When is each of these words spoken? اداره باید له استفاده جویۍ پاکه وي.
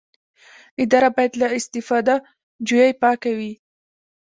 اداره 0.83 1.09
باید 1.15 1.33
له 1.41 1.47
استفاده 1.59 2.15
جویۍ 2.67 2.91
پاکه 3.01 3.31
وي. 3.37 3.53